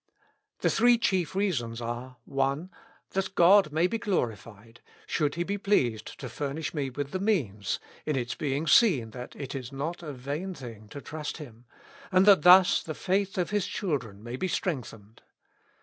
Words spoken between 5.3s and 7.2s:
He be pleased to furnish me with the